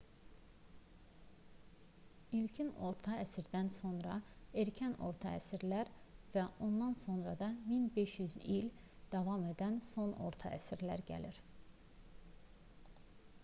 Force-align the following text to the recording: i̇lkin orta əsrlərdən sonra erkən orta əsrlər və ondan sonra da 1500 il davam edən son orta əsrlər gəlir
i̇lkin 2.37 2.71
orta 2.87 3.17
əsrlərdən 3.25 3.69
sonra 3.75 4.15
erkən 4.63 4.95
orta 5.09 5.35
əsrlər 5.41 5.91
və 6.37 6.45
ondan 6.69 6.97
sonra 7.03 7.35
da 7.43 7.51
1500 7.67 8.41
il 8.57 8.73
davam 9.19 9.47
edən 9.53 9.79
son 9.91 10.17
orta 10.31 10.55
əsrlər 10.61 11.05
gəlir 11.13 11.39